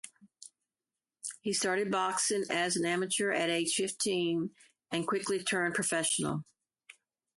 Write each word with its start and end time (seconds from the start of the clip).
He 1.41 1.53
started 1.53 1.91
boxing 1.91 2.45
as 2.49 2.75
an 2.75 2.85
amateur 2.87 3.29
at 3.31 3.51
age 3.51 3.75
fifteen 3.75 4.49
and 4.89 5.05
quickly 5.07 5.43
turned 5.43 5.75
professional. 5.75 6.43